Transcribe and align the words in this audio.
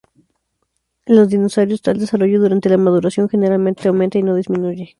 En 1.05 1.15
los 1.15 1.29
dinosaurios, 1.29 1.83
tal 1.83 1.99
desarrollo 1.99 2.39
durante 2.41 2.69
la 2.69 2.77
maduración 2.79 3.29
generalmente 3.29 3.87
aumenta 3.87 4.17
y 4.17 4.23
no 4.23 4.33
disminuye. 4.33 4.89